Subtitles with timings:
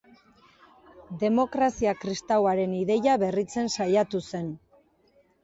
[1.23, 4.51] Demokrazia kristauaren ideia berritzen saiatu zen.